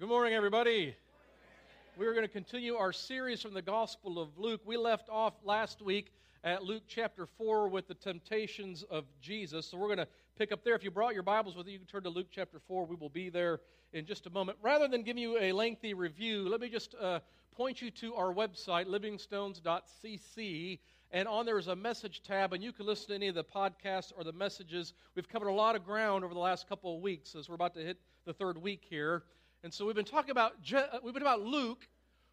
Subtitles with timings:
[0.00, 0.96] Good morning, everybody.
[1.98, 4.62] We're going to continue our series from the Gospel of Luke.
[4.64, 9.66] We left off last week at Luke chapter 4 with the temptations of Jesus.
[9.66, 10.08] So we're going to
[10.38, 10.74] pick up there.
[10.74, 12.86] If you brought your Bibles with you, you can turn to Luke chapter 4.
[12.86, 13.60] We will be there
[13.92, 14.56] in just a moment.
[14.62, 17.20] Rather than giving you a lengthy review, let me just uh,
[17.54, 20.78] point you to our website, livingstones.cc.
[21.10, 23.44] And on there is a message tab, and you can listen to any of the
[23.44, 24.94] podcasts or the messages.
[25.14, 27.74] We've covered a lot of ground over the last couple of weeks as we're about
[27.74, 29.24] to hit the third week here.
[29.62, 31.86] And so we've been talking about uh, we've been about Luke,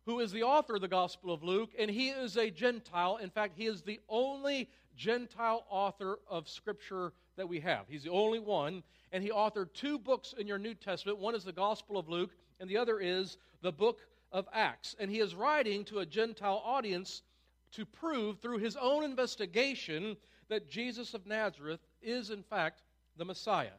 [0.05, 3.17] who is the author of the Gospel of Luke, and he is a Gentile.
[3.17, 7.86] In fact, he is the only Gentile author of Scripture that we have.
[7.90, 8.81] He's the only one,
[9.12, 11.20] and he authored two books in your New Testament.
[11.20, 12.31] One is the Gospel of Luke,
[12.62, 14.00] and the other is the book
[14.31, 14.95] of Acts.
[14.98, 17.23] And he is writing to a Gentile audience
[17.73, 20.16] to prove through his own investigation
[20.48, 22.84] that Jesus of Nazareth is, in fact,
[23.17, 23.75] the Messiah.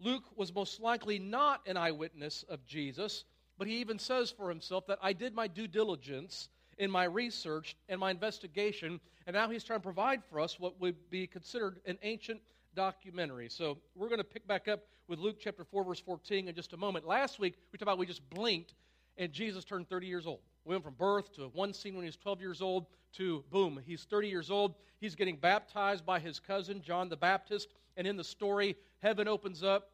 [0.00, 3.24] Luke was most likely not an eyewitness of Jesus,
[3.58, 7.76] but he even says for himself that I did my due diligence in my research
[7.88, 11.80] and my investigation, and now he's trying to provide for us what would be considered
[11.86, 12.40] an ancient
[12.74, 13.48] documentary.
[13.48, 16.72] So we're going to pick back up with Luke chapter 4, verse 14 in just
[16.72, 17.06] a moment.
[17.06, 18.74] Last week, we talked about we just blinked,
[19.16, 20.40] and Jesus turned 30 years old.
[20.64, 23.80] We went from birth to one scene when he was 12 years old to boom,
[23.84, 24.74] he's 30 years old.
[25.00, 27.68] He's getting baptized by his cousin, John the Baptist.
[27.96, 29.90] And in the story, heaven opens up.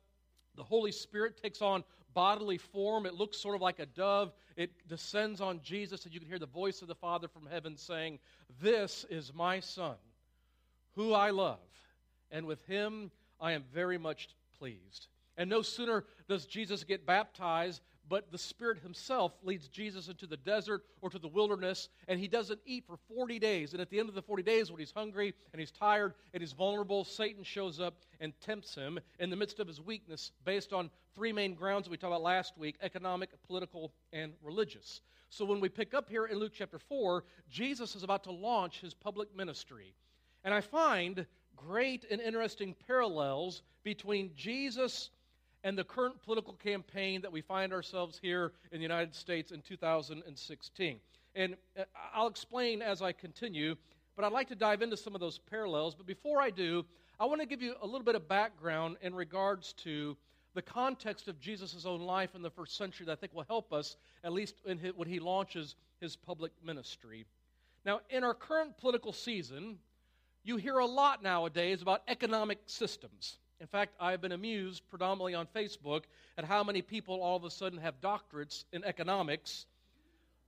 [0.57, 3.07] The Holy Spirit takes on bodily form.
[3.07, 4.33] It looks sort of like a dove.
[4.57, 7.77] It descends on Jesus, and you can hear the voice of the Father from heaven
[7.77, 8.19] saying,
[8.61, 9.97] This is my Son,
[10.95, 11.59] who I love,
[12.31, 15.09] and with him I am very much pleased.
[15.37, 20.37] And no sooner does Jesus get baptized but the Spirit Himself leads Jesus into the
[20.37, 23.73] desert or to the wilderness, and He doesn't eat for 40 days.
[23.73, 26.43] And at the end of the 40 days, when He's hungry and He's tired and
[26.43, 30.73] He's vulnerable, Satan shows up and tempts Him in the midst of His weakness based
[30.73, 35.03] on three main grounds that we talked about last week economic, political, and religious.
[35.31, 38.81] So when we pick up here in Luke chapter 4, Jesus is about to launch
[38.81, 39.95] His public ministry.
[40.43, 45.11] And I find great and interesting parallels between Jesus
[45.65, 49.61] and the current political campaign that we find ourselves here in the United States in
[49.63, 51.01] 2016.
[51.35, 51.85] And uh,
[52.15, 53.77] I'll explain as I continue,
[54.17, 55.95] but I'd like to dive into some of those parallels.
[55.95, 56.85] But before I do,
[57.19, 60.17] I want to give you a little bit of background in regards to
[60.55, 63.73] the context of Jesus' own life in the first century that I think will help
[63.73, 67.27] us, at least his, when he launches his public ministry.
[67.85, 69.79] Now, in our current political season,
[70.43, 73.39] you hear a lot nowadays about economic systems.
[73.61, 76.05] In fact, I've been amused predominantly on Facebook
[76.39, 79.67] at how many people all of a sudden have doctorates in economics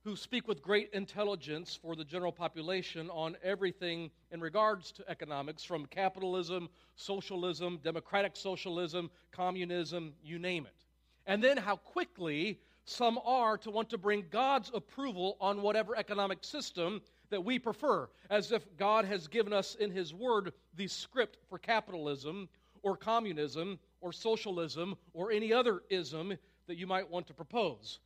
[0.03, 5.63] who speak with great intelligence for the general population on everything in regards to economics
[5.63, 10.85] from capitalism, socialism, democratic socialism, communism, you name it.
[11.27, 16.43] And then how quickly some are to want to bring God's approval on whatever economic
[16.43, 21.37] system that we prefer, as if God has given us in His Word the script
[21.47, 22.49] for capitalism
[22.83, 27.99] or communism or socialism or any other ism that you might want to propose.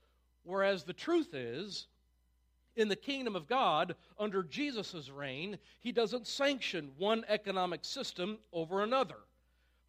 [0.44, 1.88] Whereas the truth is,
[2.78, 8.84] in the kingdom of God, under Jesus' reign, he doesn't sanction one economic system over
[8.84, 9.18] another.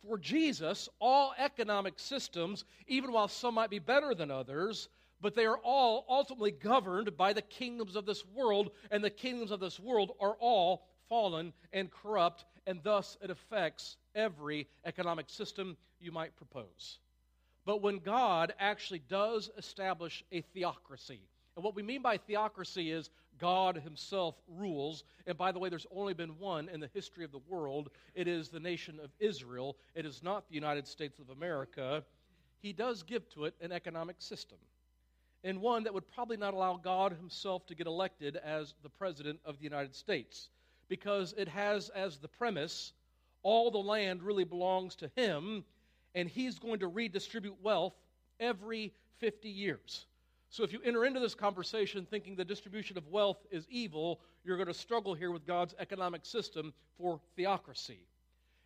[0.06, 4.88] For Jesus, all economic systems, even while some might be better than others,
[5.20, 9.50] but they are all ultimately governed by the kingdoms of this world, and the kingdoms
[9.50, 15.76] of this world are all fallen and corrupt, and thus it affects every economic system
[16.00, 16.98] you might propose.
[17.64, 21.20] But when God actually does establish a theocracy,
[21.56, 25.04] and what we mean by theocracy is God Himself rules.
[25.26, 27.90] And by the way, there's only been one in the history of the world.
[28.14, 29.76] It is the nation of Israel.
[29.94, 32.04] It is not the United States of America.
[32.60, 34.58] He does give to it an economic system,
[35.44, 39.38] and one that would probably not allow God Himself to get elected as the President
[39.44, 40.48] of the United States,
[40.88, 42.92] because it has as the premise
[43.42, 45.64] all the land really belongs to him,
[46.14, 47.94] and he's going to redistribute wealth
[48.40, 50.06] every 50 years.
[50.50, 54.56] So if you enter into this conversation thinking the distribution of wealth is evil, you're
[54.56, 58.06] going to struggle here with God's economic system for theocracy.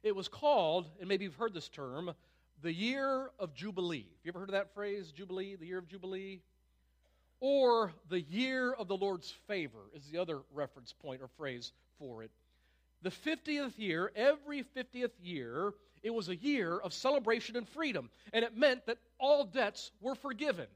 [0.03, 2.13] It was called, and maybe you've heard this term,
[2.63, 3.99] the year of Jubilee.
[3.99, 6.41] Have you ever heard of that phrase, Jubilee, the year of Jubilee?
[7.41, 12.23] Or the year of the Lord's favor is the other reference point or phrase for
[12.23, 12.31] it
[13.03, 15.73] the 50th year, every 50th year,
[16.03, 18.11] it was a year of celebration and freedom.
[18.33, 20.67] And it meant that all debts were forgiven.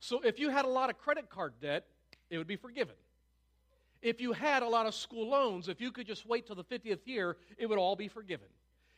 [0.00, 1.86] So if you had a lot of credit card debt,
[2.30, 2.94] it would be forgiven.
[4.00, 6.64] If you had a lot of school loans, if you could just wait till the
[6.64, 8.48] 50th year, it would all be forgiven.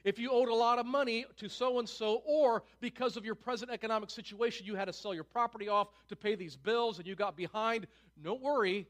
[0.02, 3.34] If you owed a lot of money to so and so, or because of your
[3.34, 7.06] present economic situation, you had to sell your property off to pay these bills and
[7.06, 7.86] you got behind,
[8.22, 8.86] don't worry.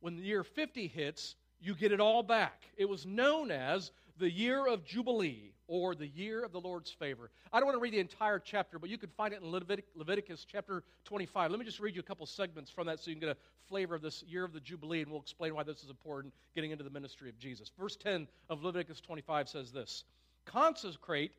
[0.00, 2.62] When the year 50 hits, you get it all back.
[2.76, 7.30] It was known as the year of Jubilee or the year of the Lord's favor.
[7.52, 9.84] I don't want to read the entire chapter, but you can find it in Levitic-
[9.94, 11.50] Leviticus chapter 25.
[11.50, 13.68] Let me just read you a couple segments from that so you can get a
[13.68, 16.72] flavor of this year of the Jubilee, and we'll explain why this is important getting
[16.72, 17.70] into the ministry of Jesus.
[17.78, 20.04] Verse 10 of Leviticus 25 says this
[20.44, 21.32] Consecrate,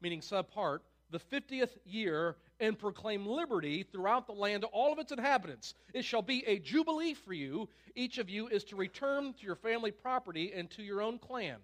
[0.00, 4.98] meaning set apart, the 50th year and proclaim liberty throughout the land to all of
[4.98, 5.74] its inhabitants.
[5.94, 7.68] It shall be a jubilee for you.
[7.94, 11.56] Each of you is to return to your family property and to your own clan.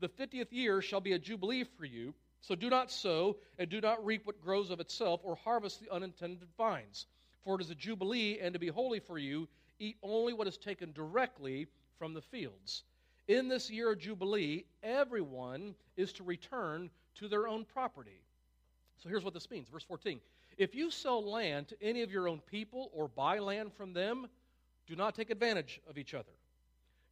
[0.00, 2.14] The 50th year shall be a jubilee for you.
[2.40, 5.92] So do not sow and do not reap what grows of itself or harvest the
[5.92, 7.06] unintended vines.
[7.44, 9.48] For it is a jubilee and to be holy for you.
[9.78, 11.66] Eat only what is taken directly
[11.98, 12.82] from the fields.
[13.28, 18.20] In this year of Jubilee, everyone is to return to their own property.
[18.98, 19.68] So here's what this means.
[19.68, 20.20] Verse 14
[20.58, 24.26] If you sell land to any of your own people or buy land from them,
[24.86, 26.32] do not take advantage of each other.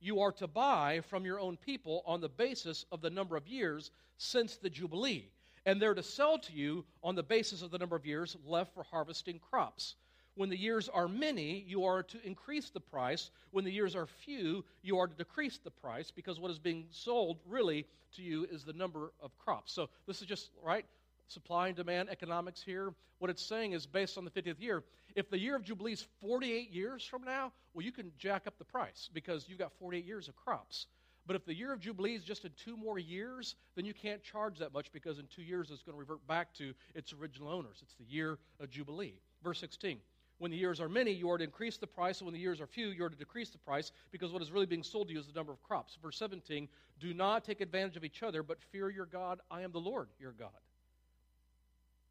[0.00, 3.46] You are to buy from your own people on the basis of the number of
[3.46, 5.30] years since the Jubilee,
[5.66, 8.72] and they're to sell to you on the basis of the number of years left
[8.74, 9.96] for harvesting crops.
[10.36, 13.30] When the years are many, you are to increase the price.
[13.50, 16.86] When the years are few, you are to decrease the price because what is being
[16.90, 17.86] sold really
[18.16, 19.72] to you is the number of crops.
[19.72, 20.86] So this is just, right?
[21.30, 22.92] Supply and demand economics here.
[23.18, 24.82] What it's saying is based on the 50th year.
[25.14, 28.58] If the year of Jubilee is 48 years from now, well, you can jack up
[28.58, 30.86] the price because you've got 48 years of crops.
[31.26, 34.22] But if the year of Jubilee is just in two more years, then you can't
[34.24, 37.48] charge that much because in two years it's going to revert back to its original
[37.48, 37.78] owners.
[37.80, 39.20] It's the year of Jubilee.
[39.44, 39.98] Verse 16.
[40.38, 42.60] When the years are many, you are to increase the price, and when the years
[42.62, 45.12] are few, you are to decrease the price, because what is really being sold to
[45.12, 45.98] you is the number of crops.
[46.02, 46.66] Verse 17
[46.98, 49.40] Do not take advantage of each other, but fear your God.
[49.50, 50.48] I am the Lord your God.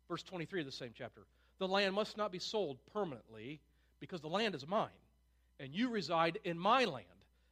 [0.09, 1.21] Verse 23 of the same chapter
[1.59, 3.61] The land must not be sold permanently,
[4.00, 4.89] because the land is mine,
[5.59, 7.06] and you reside in my land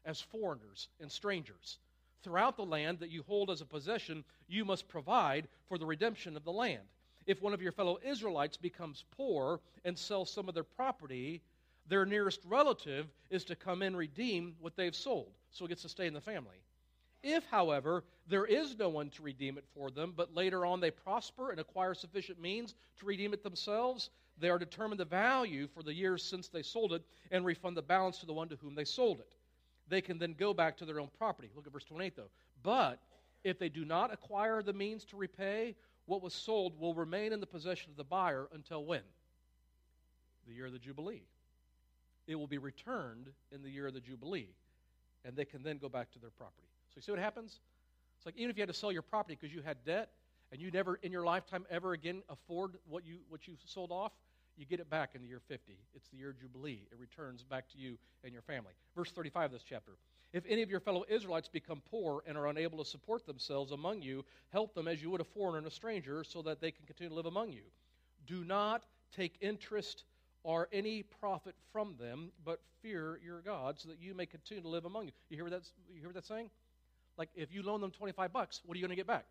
[0.05, 1.79] as foreigners and strangers.
[2.23, 6.35] Throughout the land that you hold as a possession, you must provide for the redemption
[6.35, 6.83] of the land
[7.27, 11.41] if one of your fellow Israelites becomes poor and sells some of their property,
[11.87, 15.89] their nearest relative is to come and redeem what they've sold, so it gets to
[15.89, 16.57] stay in the family.
[17.23, 20.91] If, however, there is no one to redeem it for them, but later on they
[20.91, 24.09] prosper and acquire sufficient means to redeem it themselves,
[24.39, 27.81] they are determined the value for the years since they sold it and refund the
[27.81, 29.33] balance to the one to whom they sold it.
[29.89, 31.49] They can then go back to their own property.
[31.55, 32.29] Look at verse 28, though.
[32.61, 32.99] But
[33.43, 35.75] if they do not acquire the means to repay,
[36.05, 39.01] what was sold will remain in the possession of the buyer until when?
[40.47, 41.23] The year of the Jubilee.
[42.27, 44.49] It will be returned in the year of the Jubilee,
[45.23, 46.67] and they can then go back to their property.
[46.97, 47.59] So you see what happens?
[48.17, 50.09] It's like even if you had to sell your property because you had debt
[50.51, 54.13] and you never in your lifetime ever again afford what you what you sold off,
[54.57, 55.77] you get it back in the year 50.
[55.93, 56.87] It's the year Jubilee.
[56.91, 58.71] It returns back to you and your family.
[58.95, 59.91] Verse 35 of this chapter.
[60.33, 64.01] If any of your fellow Israelites become poor and are unable to support themselves among
[64.01, 66.87] you, help them as you would a foreigner and a stranger so that they can
[66.87, 67.61] continue to live among you.
[68.25, 70.05] Do not take interest
[70.41, 74.67] or any profit from them, but fear your God so that you may continue to
[74.67, 75.11] live among you.
[75.29, 76.49] You hear what that's, you hear what that's saying?
[77.17, 79.25] Like if you loan them 25 bucks, what are you going to get back?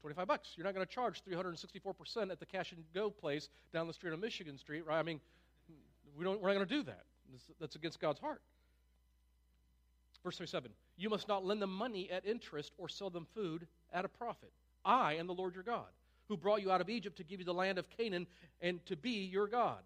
[0.00, 0.48] 25 bucks.
[0.56, 4.12] You're not going to charge 364% at the cash and go place down the street
[4.12, 4.98] on Michigan Street, right?
[4.98, 5.20] I mean,
[6.16, 7.04] we don't, we're not going to do that.
[7.60, 8.40] That's against God's heart.
[10.24, 14.04] Verse 37 You must not lend them money at interest or sell them food at
[14.04, 14.52] a profit.
[14.84, 15.86] I am the Lord your God,
[16.28, 18.26] who brought you out of Egypt to give you the land of Canaan
[18.60, 19.78] and to be your God.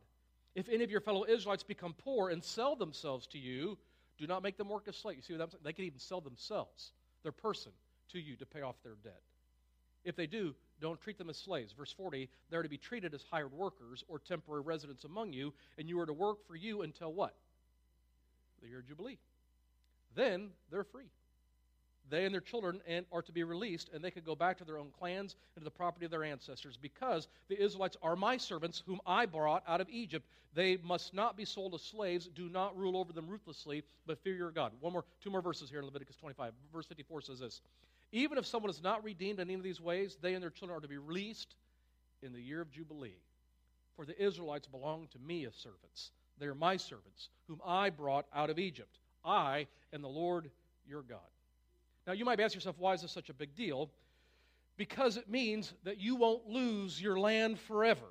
[0.54, 3.78] If any of your fellow Israelites become poor and sell themselves to you,
[4.18, 5.18] do not make them work as slaves.
[5.18, 5.62] You see what I'm saying?
[5.64, 6.92] They can even sell themselves,
[7.22, 7.72] their person,
[8.12, 9.20] to you to pay off their debt.
[10.04, 11.72] If they do, don't treat them as slaves.
[11.72, 15.88] Verse 40, they're to be treated as hired workers or temporary residents among you, and
[15.88, 17.34] you are to work for you until what?
[18.62, 19.18] The year Jubilee
[20.14, 21.10] then they're free.
[22.10, 22.80] They and their children
[23.10, 25.64] are to be released, and they could go back to their own clans and to
[25.64, 29.80] the property of their ancestors, because the Israelites are my servants, whom I brought out
[29.80, 30.26] of Egypt.
[30.54, 32.28] They must not be sold as slaves.
[32.34, 34.72] Do not rule over them ruthlessly, but fear your God.
[34.80, 36.52] One more, two more verses here in Leviticus 25.
[36.72, 37.62] Verse 54 says this:
[38.12, 40.76] Even if someone is not redeemed in any of these ways, they and their children
[40.76, 41.54] are to be released
[42.22, 43.16] in the year of Jubilee.
[43.96, 46.10] For the Israelites belong to me as servants.
[46.38, 48.98] They are my servants, whom I brought out of Egypt.
[49.24, 50.50] I am the Lord
[50.86, 51.20] your God.
[52.06, 53.90] Now, you might ask yourself, why is this such a big deal?
[54.76, 58.06] Because it means that you won't lose your land forever.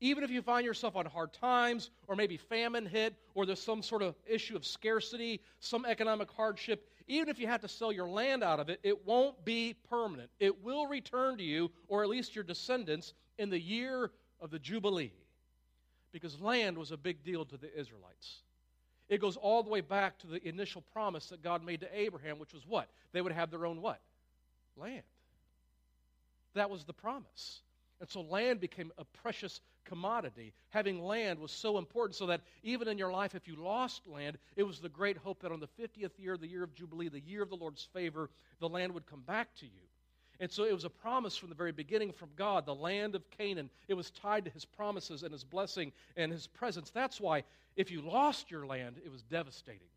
[0.00, 3.82] Even if you find yourself on hard times, or maybe famine hit, or there's some
[3.82, 8.08] sort of issue of scarcity, some economic hardship, even if you have to sell your
[8.08, 10.30] land out of it, it won't be permanent.
[10.40, 14.58] It will return to you, or at least your descendants, in the year of the
[14.58, 15.12] Jubilee.
[16.12, 18.42] Because land was a big deal to the Israelites.
[19.12, 22.38] It goes all the way back to the initial promise that God made to Abraham,
[22.38, 22.88] which was what?
[23.12, 24.00] They would have their own what?
[24.74, 25.02] Land.
[26.54, 27.60] That was the promise.
[28.00, 30.54] And so land became a precious commodity.
[30.70, 34.38] Having land was so important so that even in your life, if you lost land,
[34.56, 37.20] it was the great hope that on the 50th year, the year of Jubilee, the
[37.20, 39.82] year of the Lord's favor, the land would come back to you.
[40.40, 43.30] And so it was a promise from the very beginning from God, the land of
[43.30, 43.70] Canaan.
[43.88, 46.90] It was tied to his promises and his blessing and his presence.
[46.90, 47.44] That's why
[47.76, 49.88] if you lost your land, it was devastating.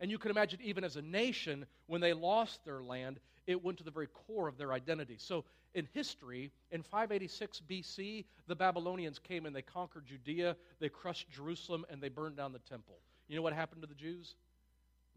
[0.00, 3.78] And you can imagine, even as a nation, when they lost their land, it went
[3.78, 5.16] to the very core of their identity.
[5.18, 5.44] So,
[5.74, 11.84] in history, in 586 BC, the Babylonians came and they conquered Judea, they crushed Jerusalem,
[11.90, 12.98] and they burned down the temple.
[13.28, 14.34] You know what happened to the Jews?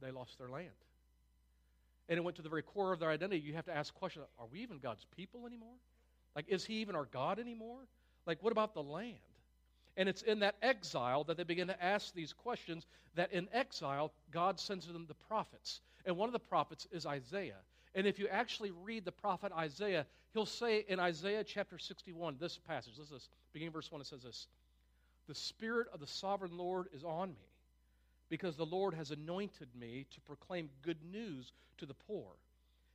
[0.02, 0.70] They lost their land.
[2.12, 3.42] And it went to the very core of their identity.
[3.42, 5.78] You have to ask the question are we even God's people anymore?
[6.36, 7.88] Like, is He even our God anymore?
[8.26, 9.16] Like, what about the land?
[9.96, 12.86] And it's in that exile that they begin to ask these questions.
[13.16, 15.80] That in exile, God sends them the prophets.
[16.06, 17.62] And one of the prophets is Isaiah.
[17.96, 22.58] And if you actually read the prophet Isaiah, he'll say in Isaiah chapter 61, this
[22.58, 24.48] passage, this, beginning verse 1, it says this
[25.30, 27.51] The Spirit of the sovereign Lord is on me,
[28.32, 32.28] because the Lord has anointed me to proclaim good news to the poor.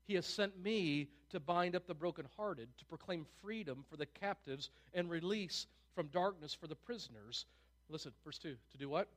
[0.06, 4.70] He has sent me to bind up the brokenhearted, to proclaim freedom for the captives,
[4.94, 7.44] and release from darkness for the prisoners.
[7.90, 9.08] Listen, verse 2 to do what?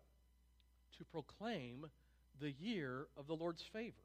[0.98, 1.86] To proclaim
[2.42, 3.96] the year of the Lord's favor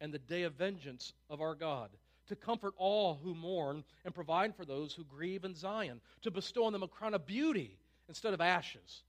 [0.00, 1.90] and the day of vengeance of our God,
[2.28, 6.66] to comfort all who mourn and provide for those who grieve in Zion, to bestow
[6.66, 7.76] on them a crown of beauty
[8.08, 9.02] instead of ashes,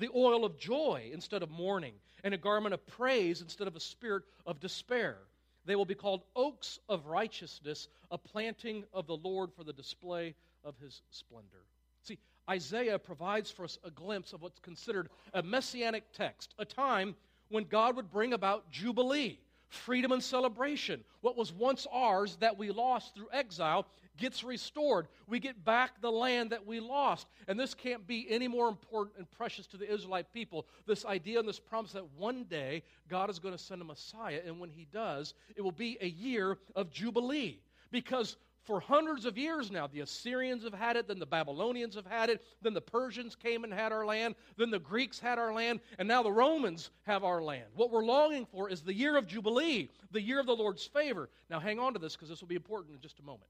[0.00, 3.80] the oil of joy instead of mourning, and a garment of praise instead of a
[3.80, 5.18] spirit of despair.
[5.66, 10.34] They will be called oaks of righteousness, a planting of the Lord for the display
[10.64, 11.64] of his splendor.
[12.02, 17.14] See, Isaiah provides for us a glimpse of what's considered a messianic text, a time
[17.48, 19.38] when God would bring about Jubilee
[19.70, 21.02] freedom and celebration.
[21.20, 23.86] What was once ours that we lost through exile
[24.18, 25.08] gets restored.
[25.26, 27.26] We get back the land that we lost.
[27.48, 30.66] And this can't be any more important and precious to the Israelite people.
[30.86, 34.40] This idea and this promise that one day God is going to send a Messiah,
[34.44, 37.60] and when he does, it will be a year of Jubilee.
[37.90, 39.86] Because for hundreds of years now.
[39.86, 43.64] The Assyrians have had it, then the Babylonians have had it, then the Persians came
[43.64, 47.24] and had our land, then the Greeks had our land, and now the Romans have
[47.24, 47.64] our land.
[47.74, 51.28] What we're longing for is the year of Jubilee, the year of the Lord's favor.
[51.48, 53.48] Now, hang on to this because this will be important in just a moment.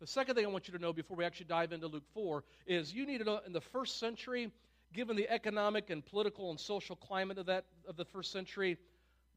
[0.00, 2.44] The second thing I want you to know before we actually dive into Luke 4
[2.66, 4.50] is you need to know in the first century,
[4.92, 8.78] given the economic and political and social climate of that of the first century,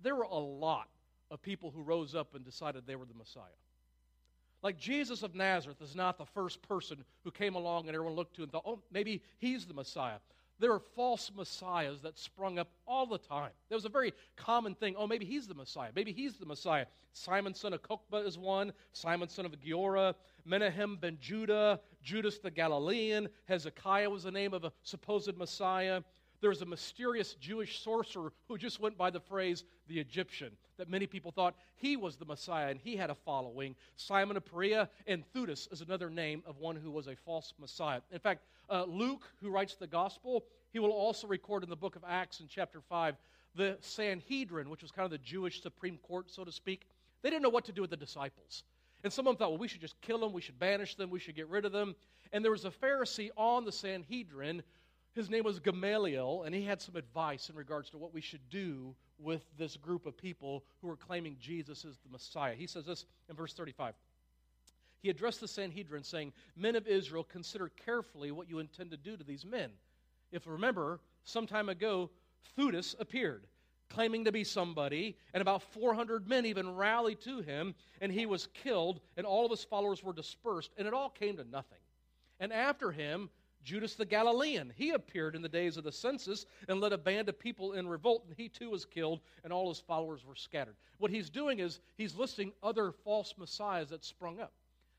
[0.04, 0.88] there were a lot
[1.32, 3.44] of people who rose up and decided they were the Messiah.
[4.64, 8.36] Like Jesus of Nazareth is not the first person who came along and everyone looked
[8.36, 10.18] to and thought, oh, maybe he's the Messiah.
[10.62, 13.50] There are false messiahs that sprung up all the time.
[13.68, 14.94] There was a very common thing.
[14.96, 15.90] Oh, maybe he's the Messiah.
[15.96, 16.86] Maybe he's the Messiah.
[17.14, 18.72] Simon, son of Kokba, is one.
[18.94, 20.14] Simon, son of Giora.
[20.46, 21.80] Menahem ben Judah.
[22.04, 23.28] Judas the Galilean.
[23.46, 26.04] Hezekiah was the name of a supposed Messiah.
[26.42, 31.06] There's a mysterious Jewish sorcerer who just went by the phrase the Egyptian, that many
[31.06, 33.76] people thought he was the Messiah and he had a following.
[33.96, 38.02] Simon of Perea and Theudas is another name of one who was a false Messiah.
[38.12, 40.44] In fact, uh, Luke, who writes the gospel,
[40.74, 43.16] he will also record in the book of Acts in chapter 5
[43.56, 46.88] the Sanhedrin, which was kind of the Jewish Supreme Court, so to speak.
[47.22, 48.64] They didn't know what to do with the disciples.
[49.04, 51.10] And some of them thought, well, we should just kill them, we should banish them,
[51.10, 51.96] we should get rid of them.
[52.32, 54.64] And there was a Pharisee on the Sanhedrin
[55.14, 58.50] his name was Gamaliel, and he had some advice in regards to what we should
[58.50, 62.56] do with this group of people who are claiming Jesus is the Messiah.
[62.56, 63.94] He says this in verse 35.
[65.02, 69.18] He addressed the Sanhedrin, saying, Men of Israel, consider carefully what you intend to do
[69.18, 69.72] to these men.
[70.32, 72.10] If remember, some time ago,
[72.56, 73.48] Theudas appeared,
[73.90, 78.48] claiming to be somebody, and about 400 men even rallied to him, and he was
[78.54, 81.80] killed, and all of his followers were dispersed, and it all came to nothing.
[82.40, 83.30] And after him,
[83.64, 84.72] Judas the Galilean.
[84.76, 87.88] He appeared in the days of the census and led a band of people in
[87.88, 90.76] revolt, and he too was killed, and all his followers were scattered.
[90.98, 94.54] What he's doing is he's listing other false messiahs that sprung up.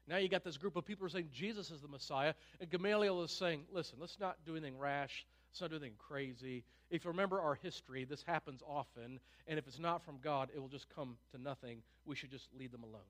[0.09, 2.69] Now you got this group of people who are saying Jesus is the Messiah, and
[2.69, 6.65] Gamaliel is saying, listen, let's not do anything rash, let's not do anything crazy.
[6.91, 10.61] If you remember our history, this happens often, and if it's not from God, it
[10.61, 11.83] will just come to nothing.
[12.05, 13.03] We should just leave them alone.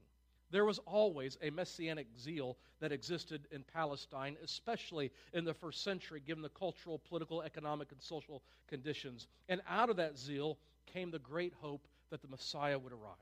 [0.53, 6.23] There was always a messianic zeal that existed in Palestine, especially in the first century,
[6.25, 9.29] given the cultural, political, economic, and social conditions.
[9.49, 13.17] And out of that zeal came the great hope that the Messiah would arrive.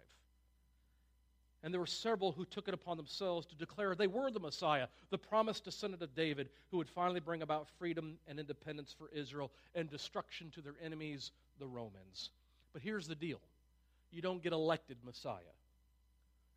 [1.63, 4.89] And there were several who took it upon themselves to declare they were the Messiah,
[5.11, 9.53] the promised descendant of David, who would finally bring about freedom and independence for Israel
[9.77, 12.31] and destruction to their enemies, the Romans.
[12.73, 13.41] But here's the deal
[14.11, 15.55] you don't get elected Messiah.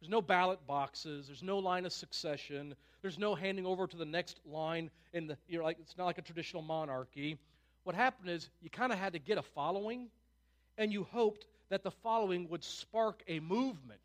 [0.03, 1.27] There's no ballot boxes.
[1.27, 2.75] There's no line of succession.
[3.01, 4.91] There's no handing over to the next line.
[5.13, 7.37] In the, you're like, it's not like a traditional monarchy.
[7.85, 10.09] What happened is you kind of had to get a following,
[10.77, 14.01] and you hoped that the following would spark a movement.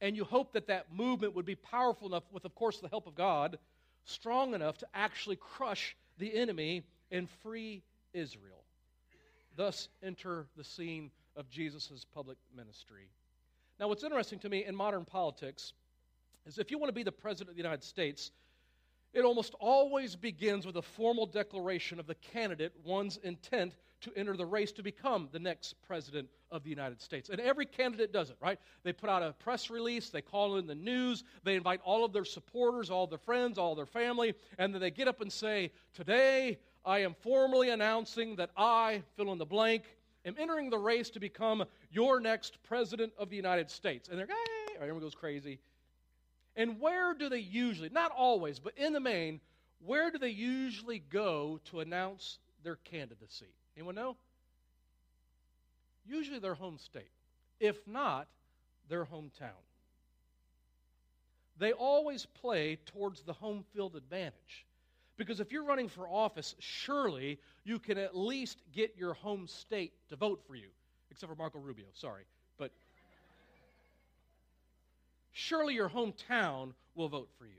[0.00, 3.06] And you hoped that that movement would be powerful enough, with, of course, the help
[3.06, 3.58] of God,
[4.06, 7.82] strong enough to actually crush the enemy and free
[8.14, 8.64] Israel.
[9.54, 13.10] Thus, enter the scene of Jesus' public ministry.
[13.78, 15.72] Now, what's interesting to me in modern politics
[16.46, 18.30] is if you want to be the President of the United States,
[19.12, 24.36] it almost always begins with a formal declaration of the candidate, one's intent to enter
[24.36, 27.28] the race to become the next President of the United States.
[27.28, 28.58] And every candidate does it, right?
[28.82, 32.12] They put out a press release, they call in the news, they invite all of
[32.12, 35.72] their supporters, all their friends, all their family, and then they get up and say,
[35.94, 39.84] Today I am formally announcing that I, fill in the blank,
[40.26, 44.08] am entering the race to become your next president of the United States.
[44.08, 45.58] And they're, hey, everyone goes crazy.
[46.56, 49.40] And where do they usually, not always, but in the main,
[49.84, 53.46] where do they usually go to announce their candidacy?
[53.76, 54.16] Anyone know?
[56.06, 57.10] Usually their home state.
[57.60, 58.26] If not,
[58.88, 59.62] their hometown.
[61.58, 64.66] They always play towards the home field advantage.
[65.16, 69.92] Because if you're running for office, surely you can at least get your home state
[70.08, 70.68] to vote for you.
[71.10, 72.24] Except for Marco Rubio, sorry.
[72.58, 72.70] But
[75.32, 77.52] surely your hometown will vote for you.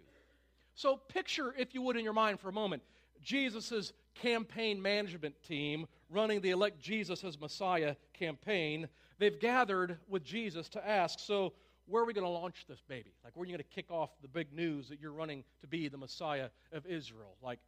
[0.75, 2.83] So picture, if you would, in your mind for a moment,
[3.23, 8.87] Jesus' campaign management team running the Elect Jesus as Messiah campaign.
[9.17, 11.53] They've gathered with Jesus to ask, so
[11.88, 13.12] where are we going to launch this baby?
[13.24, 15.67] Like, where are you going to kick off the big news that you're running to
[15.67, 17.36] be the Messiah of Israel?
[17.41, 17.60] Like,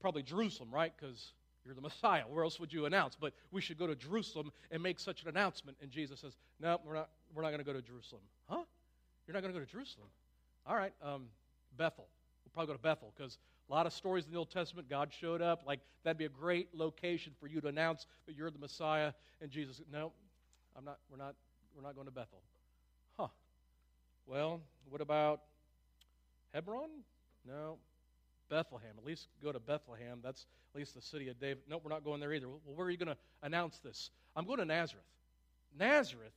[0.00, 0.92] probably Jerusalem, right?
[0.96, 1.32] Because
[1.64, 2.22] you're the Messiah.
[2.28, 3.16] Where else would you announce?
[3.18, 5.76] But we should go to Jerusalem and make such an announcement.
[5.80, 8.22] And Jesus says, No, we're not, we're not going to go to Jerusalem.
[8.48, 8.62] Huh?
[9.26, 10.08] You're not going to go to Jerusalem?
[10.66, 11.26] All right, um,
[11.76, 12.06] Bethel.
[12.44, 15.12] We'll probably go to Bethel because a lot of stories in the Old Testament, God
[15.12, 15.62] showed up.
[15.64, 19.12] Like, that'd be a great location for you to announce that you're the Messiah.
[19.40, 20.12] And Jesus No,
[20.76, 21.34] I'm not, we're, not,
[21.74, 22.40] we're not going to Bethel.
[24.30, 25.40] Well, what about
[26.54, 26.88] Hebron?
[27.44, 27.78] No.
[28.48, 28.90] Bethlehem.
[28.96, 30.20] At least go to Bethlehem.
[30.22, 31.64] That's at least the city of David.
[31.68, 32.46] No, we're not going there either.
[32.46, 34.10] Well, where are you going to announce this?
[34.36, 35.04] I'm going to Nazareth.
[35.76, 36.32] Nazareth?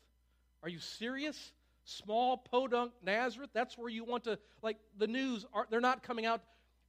[0.63, 1.53] Are you serious?
[1.85, 3.51] Small podunk Nazareth?
[3.53, 6.41] That's where you want to, like, the news, are, they're not coming out.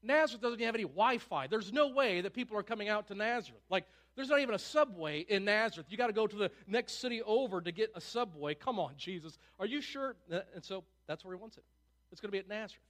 [0.02, 1.48] Nazareth doesn't even have any Wi Fi.
[1.48, 3.62] There's no way that people are coming out to Nazareth.
[3.68, 3.84] Like,
[4.16, 5.88] there's not even a subway in Nazareth.
[5.90, 8.54] You got to go to the next city over to get a subway.
[8.54, 9.36] Come on, Jesus.
[9.58, 10.16] Are you sure?
[10.32, 11.64] Uh, and so that's where he wants it.
[12.12, 12.82] It's going to be at Nazareth.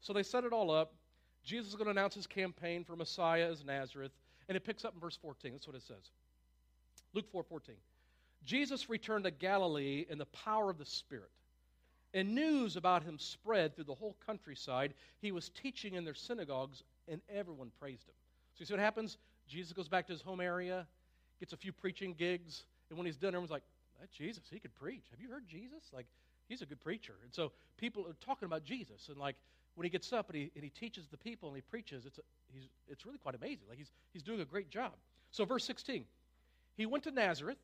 [0.00, 0.94] So they set it all up.
[1.44, 4.12] Jesus is going to announce his campaign for Messiah as Nazareth,
[4.48, 5.52] and it picks up in verse 14.
[5.52, 6.10] That's what it says.
[7.12, 7.76] Luke 4:14.
[8.44, 11.30] Jesus returned to Galilee in the power of the Spirit.
[12.12, 14.94] And news about him spread through the whole countryside.
[15.20, 18.14] He was teaching in their synagogues, and everyone praised him.
[18.54, 19.18] So you see what happens?
[19.48, 20.86] Jesus goes back to his home area,
[21.40, 23.64] gets a few preaching gigs, and when he's done, everyone's like,
[24.00, 25.04] that Jesus, he could preach.
[25.10, 25.90] Have you heard Jesus?
[25.92, 26.06] Like,
[26.48, 27.14] he's a good preacher.
[27.22, 29.36] And so people are talking about Jesus, and like
[29.74, 32.18] when he gets up and he, and he teaches the people and he preaches, it's,
[32.18, 33.64] a, he's, it's really quite amazing.
[33.68, 34.92] Like he's, he's doing a great job.
[35.30, 36.04] So, verse 16,
[36.76, 37.58] he went to Nazareth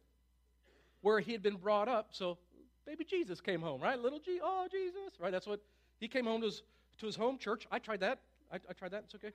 [1.02, 2.08] where he had been brought up.
[2.10, 2.38] So,
[2.84, 3.98] baby Jesus came home, right?
[3.98, 5.30] Little G, oh, Jesus, right?
[5.30, 5.60] That's what
[6.00, 6.62] he came home to his,
[6.98, 7.66] to his home church.
[7.70, 8.18] I tried that.
[8.52, 9.04] I, I tried that.
[9.04, 9.30] It's okay.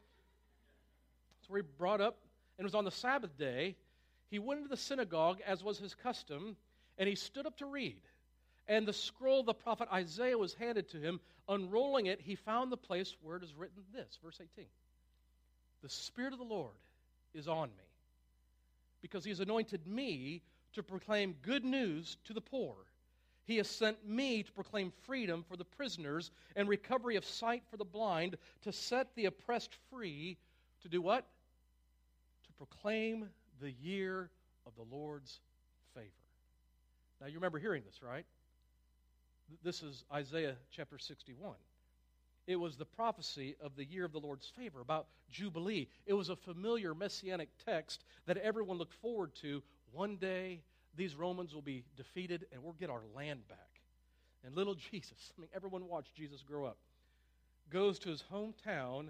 [1.39, 2.17] That's where he brought up.
[2.57, 3.75] And it was on the Sabbath day.
[4.29, 6.57] He went into the synagogue, as was his custom,
[6.97, 8.01] and he stood up to read.
[8.67, 11.19] And the scroll of the prophet Isaiah was handed to him.
[11.47, 14.65] Unrolling it, he found the place where it is written this, verse 18
[15.83, 16.73] The Spirit of the Lord
[17.33, 17.85] is on me,
[19.01, 20.41] because he has anointed me
[20.73, 22.75] to proclaim good news to the poor.
[23.45, 27.77] He has sent me to proclaim freedom for the prisoners and recovery of sight for
[27.77, 30.37] the blind, to set the oppressed free,
[30.81, 31.27] to do what?
[32.47, 33.29] To proclaim
[33.61, 34.31] the year
[34.65, 35.39] of the Lord's
[35.93, 36.09] favor.
[37.21, 38.25] Now, you remember hearing this, right?
[39.63, 41.55] This is Isaiah chapter 61.
[42.47, 45.87] It was the prophecy of the year of the Lord's favor about Jubilee.
[46.05, 49.63] It was a familiar messianic text that everyone looked forward to.
[49.91, 50.61] One day,
[50.95, 53.81] these Romans will be defeated and we'll get our land back.
[54.45, 56.77] And little Jesus, I mean, everyone watched Jesus grow up,
[57.71, 59.09] goes to his hometown.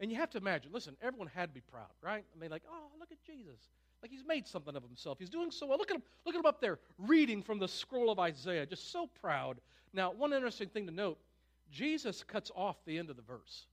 [0.00, 2.24] And you have to imagine, listen, everyone had to be proud, right?
[2.34, 3.60] I mean, like, oh, look at Jesus.
[4.02, 5.18] Like he's made something of himself.
[5.18, 5.78] He's doing so well.
[5.78, 8.90] Look at him, look at him up there reading from the scroll of Isaiah, just
[8.90, 9.58] so proud.
[9.92, 11.18] Now, one interesting thing to note
[11.70, 13.66] Jesus cuts off the end of the verse.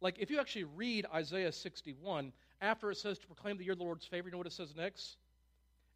[0.00, 3.78] Like if you actually read Isaiah 61, after it says to proclaim the year of
[3.78, 5.16] the Lord's favor, you know what it says next?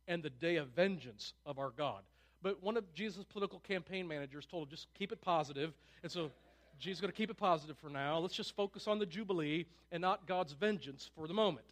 [0.09, 2.03] And the day of vengeance of our God.
[2.43, 5.73] But one of Jesus' political campaign managers told him, just keep it positive.
[6.03, 6.31] And so
[6.79, 8.19] Jesus is going to keep it positive for now.
[8.19, 11.67] Let's just focus on the Jubilee and not God's vengeance for the moment.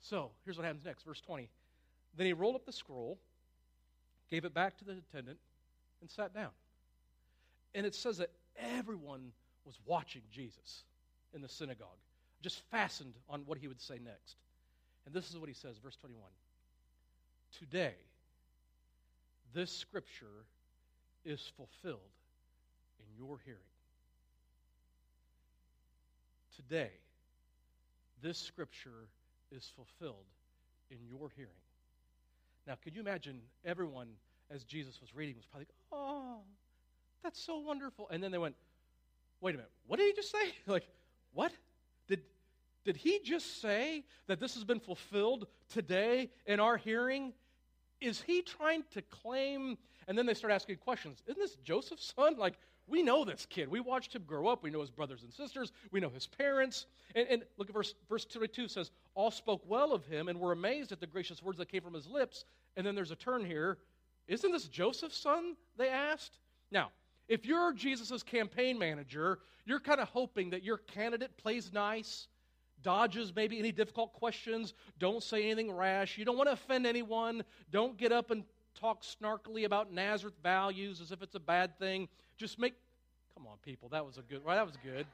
[0.00, 1.48] So here's what happens next, verse 20.
[2.16, 3.18] Then he rolled up the scroll,
[4.30, 5.38] gave it back to the attendant,
[6.00, 6.50] and sat down.
[7.74, 9.32] And it says that everyone
[9.64, 10.84] was watching Jesus
[11.34, 11.98] in the synagogue,
[12.42, 14.36] just fastened on what he would say next.
[15.06, 16.22] And this is what he says, verse 21.
[17.58, 17.94] Today,
[19.52, 20.46] this scripture
[21.24, 22.00] is fulfilled
[22.98, 23.60] in your hearing.
[26.56, 26.90] Today,
[28.22, 29.08] this scripture
[29.50, 30.26] is fulfilled
[30.90, 31.50] in your hearing.
[32.66, 34.08] Now, could you imagine everyone,
[34.50, 36.38] as Jesus was reading, was probably, like, oh,
[37.22, 38.08] that's so wonderful.
[38.10, 38.54] And then they went,
[39.40, 40.52] wait a minute, what did he just say?
[40.66, 40.86] like,
[41.32, 41.52] what?
[42.08, 42.22] Did,
[42.84, 47.32] did he just say that this has been fulfilled today in our hearing?
[48.00, 49.76] Is he trying to claim?
[50.08, 51.22] And then they start asking questions.
[51.26, 52.36] Isn't this Joseph's son?
[52.38, 52.54] Like,
[52.90, 53.68] we know this kid.
[53.68, 54.62] We watched him grow up.
[54.62, 55.72] We know his brothers and sisters.
[55.92, 56.86] We know his parents.
[57.14, 60.52] And, and look at verse, verse 22 says, All spoke well of him and were
[60.52, 62.44] amazed at the gracious words that came from his lips.
[62.76, 63.78] And then there's a turn here.
[64.26, 65.56] Isn't this Joseph's son?
[65.78, 66.38] They asked.
[66.70, 66.90] Now,
[67.28, 72.26] if you're Jesus' campaign manager, you're kind of hoping that your candidate plays nice,
[72.82, 76.18] dodges maybe any difficult questions, don't say anything rash.
[76.18, 77.44] You don't want to offend anyone.
[77.70, 78.42] Don't get up and
[78.74, 82.08] talk snarkily about Nazareth values as if it's a bad thing.
[82.36, 82.74] Just make,
[83.34, 84.56] come on, people, that was a good, right?
[84.56, 85.06] That was good.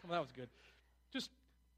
[0.00, 0.48] Come on, that was good.
[1.12, 1.30] Just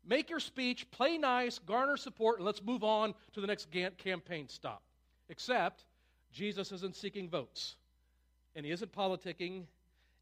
[0.06, 3.68] make your speech, play nice, garner support, and let's move on to the next
[3.98, 4.82] campaign stop.
[5.28, 5.84] Except
[6.32, 7.76] Jesus isn't seeking votes,
[8.56, 9.64] and he isn't politicking,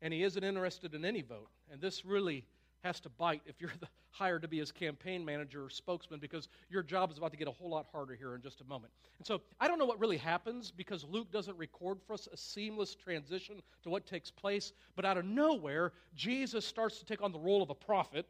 [0.00, 1.48] and he isn't interested in any vote.
[1.70, 2.44] And this really
[2.82, 6.48] has to bite if you're the, hired to be his campaign manager or spokesman because
[6.68, 8.92] your job is about to get a whole lot harder here in just a moment.
[9.18, 12.36] And so I don't know what really happens because Luke doesn't record for us a
[12.36, 17.32] seamless transition to what takes place, but out of nowhere, Jesus starts to take on
[17.32, 18.26] the role of a prophet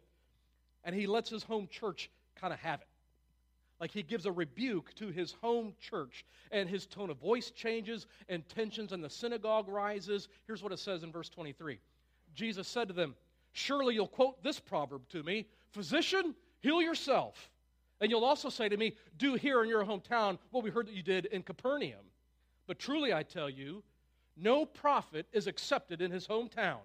[0.85, 2.11] and he lets his home church
[2.41, 2.87] kind of have it.
[3.81, 8.07] Like he gives a rebuke to his home church, and his tone of voice changes,
[8.29, 10.29] and tensions in the synagogue rises.
[10.47, 11.81] Here's what it says in verse 23
[12.33, 13.17] Jesus said to them,
[13.53, 17.51] Surely you'll quote this proverb to me Physician, heal yourself.
[18.01, 20.95] And you'll also say to me, Do here in your hometown what we heard that
[20.95, 22.05] you did in Capernaum.
[22.67, 23.83] But truly I tell you,
[24.37, 26.81] no prophet is accepted in his hometown.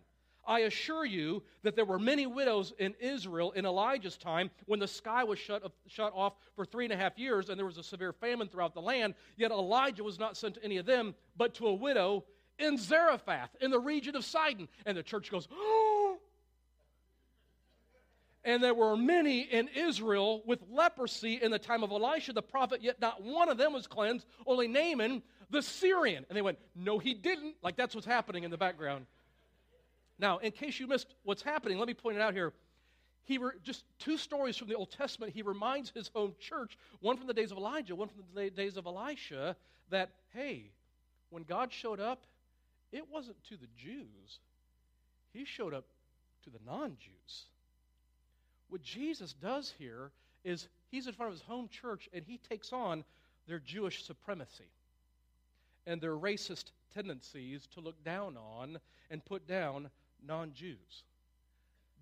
[0.45, 4.87] I assure you that there were many widows in Israel in Elijah's time when the
[4.87, 7.83] sky was shut, shut off for three and a half years and there was a
[7.83, 9.13] severe famine throughout the land.
[9.35, 12.23] Yet Elijah was not sent to any of them, but to a widow
[12.59, 14.69] in Zarephath in the region of Sidon.
[14.85, 15.86] And the church goes, Oh!
[18.47, 22.81] And there were many in Israel with leprosy in the time of Elisha the prophet,
[22.81, 26.25] yet not one of them was cleansed, only Naaman the Syrian.
[26.29, 27.55] And they went, No, he didn't.
[27.61, 29.05] Like that's what's happening in the background.
[30.17, 32.53] Now, in case you missed what's happening, let me point it out here.
[33.25, 35.33] He re- just two stories from the Old Testament.
[35.33, 38.77] He reminds his home church, one from the days of Elijah, one from the days
[38.77, 39.57] of Elisha,
[39.89, 40.71] that hey,
[41.31, 42.23] when God showed up,
[42.93, 44.39] it wasn't to the Jews.
[45.33, 45.83] He showed up
[46.45, 47.47] to the non-Jews.
[48.69, 50.11] What Jesus does here
[50.43, 53.03] is he's in front of his home church and he takes on
[53.47, 54.69] their Jewish supremacy
[55.85, 59.89] and their racist tendencies to look down on and put down
[60.25, 61.03] non Jews.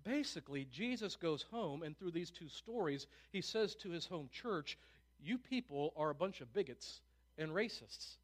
[0.04, 4.78] Basically, Jesus goes home, and through these two stories, he says to his home church,
[5.20, 7.00] You people are a bunch of bigots
[7.38, 8.16] and racists.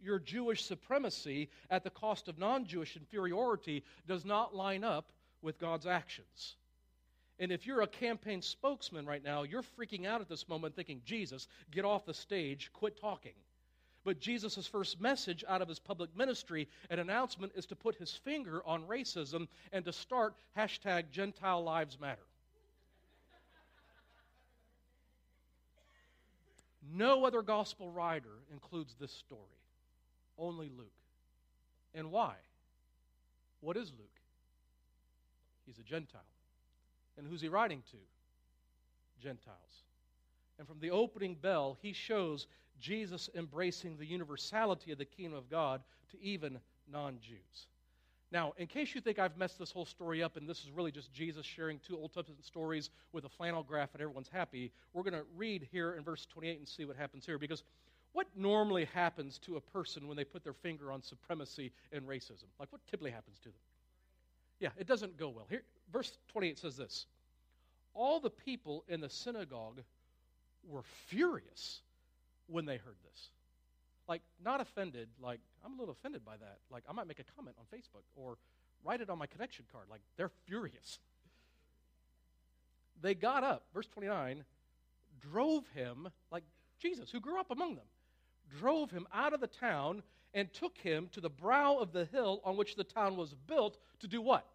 [0.00, 5.58] Your Jewish supremacy at the cost of non Jewish inferiority does not line up with
[5.58, 6.56] God's actions.
[7.38, 11.02] And if you're a campaign spokesman right now, you're freaking out at this moment thinking,
[11.04, 13.34] Jesus, get off the stage, quit talking.
[14.04, 18.12] But Jesus' first message out of his public ministry and announcement is to put his
[18.12, 22.22] finger on racism and to start hashtag Gentile Lives Matter.
[26.94, 29.40] No other gospel writer includes this story,
[30.38, 30.86] only Luke.
[31.94, 32.34] And why?
[33.60, 34.20] What is Luke?
[35.66, 36.22] He's a Gentile.
[37.18, 37.96] And who's he writing to?
[39.22, 39.84] Gentiles.
[40.58, 42.46] And from the opening bell, he shows
[42.80, 46.58] Jesus embracing the universality of the kingdom of God to even
[46.90, 47.68] non Jews.
[48.32, 50.90] Now, in case you think I've messed this whole story up and this is really
[50.90, 55.04] just Jesus sharing two Old Testament stories with a flannel graph and everyone's happy, we're
[55.04, 57.38] going to read here in verse 28 and see what happens here.
[57.38, 57.62] Because
[58.12, 62.46] what normally happens to a person when they put their finger on supremacy and racism?
[62.58, 63.58] Like, what typically happens to them?
[64.60, 65.46] Yeah, it doesn't go well.
[65.48, 67.06] Here, verse 28 says this
[67.94, 69.82] All the people in the synagogue
[70.68, 71.80] were furious
[72.46, 73.30] when they heard this.
[74.08, 76.58] Like, not offended, like, I'm a little offended by that.
[76.70, 78.38] Like, I might make a comment on Facebook or
[78.84, 79.86] write it on my connection card.
[79.90, 81.00] Like, they're furious.
[83.02, 84.44] They got up, verse 29,
[85.20, 86.44] drove him, like
[86.78, 87.84] Jesus, who grew up among them,
[88.58, 90.02] drove him out of the town
[90.34, 93.78] and took him to the brow of the hill on which the town was built
[94.00, 94.46] to do what?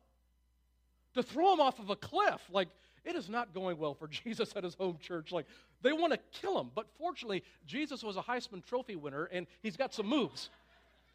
[1.15, 2.41] To throw him off of a cliff.
[2.51, 2.69] Like,
[3.03, 5.31] it is not going well for Jesus at his home church.
[5.31, 5.47] Like,
[5.81, 6.69] they want to kill him.
[6.73, 10.49] But fortunately, Jesus was a Heisman Trophy winner, and he's got some moves.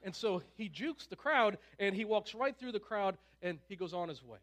[0.03, 3.77] And so he jukes the crowd, and he walks right through the crowd, and he
[3.77, 4.39] goes on his way.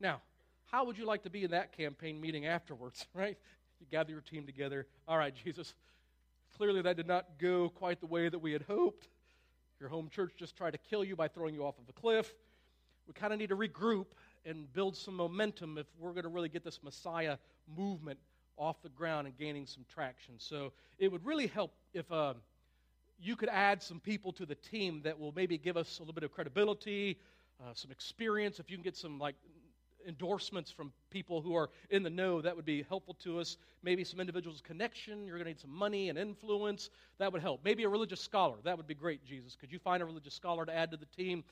[0.00, 0.20] Now,
[0.70, 3.36] how would you like to be in that campaign meeting afterwards, right?
[3.80, 4.86] You gather your team together.
[5.06, 5.74] All right, Jesus,
[6.58, 9.06] clearly that did not go quite the way that we had hoped.
[9.78, 12.34] Your home church just tried to kill you by throwing you off of a cliff.
[13.06, 14.06] We kind of need to regroup
[14.44, 17.36] and build some momentum if we're going to really get this Messiah
[17.76, 18.18] movement
[18.56, 20.34] off the ground and gaining some traction.
[20.38, 22.34] So it would really help if uh,
[23.20, 26.14] you could add some people to the team that will maybe give us a little
[26.14, 27.20] bit of credibility,
[27.62, 28.58] uh, some experience.
[28.58, 29.36] If you can get some like
[30.06, 33.56] endorsements from people who are in the know, that would be helpful to us.
[33.82, 35.26] Maybe some individuals' connection.
[35.26, 36.90] You're going to need some money and influence.
[37.18, 37.60] That would help.
[37.64, 38.56] Maybe a religious scholar.
[38.64, 39.56] That would be great, Jesus.
[39.56, 41.44] Could you find a religious scholar to add to the team?